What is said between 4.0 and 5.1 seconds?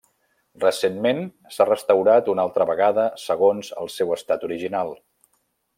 estat original.